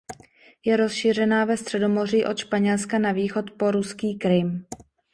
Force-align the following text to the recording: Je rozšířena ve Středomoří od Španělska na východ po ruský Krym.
Je 0.65 0.77
rozšířena 0.77 1.45
ve 1.45 1.57
Středomoří 1.57 2.25
od 2.25 2.37
Španělska 2.37 2.99
na 2.99 3.11
východ 3.11 3.51
po 3.51 3.71
ruský 3.71 4.17
Krym. 4.17 4.65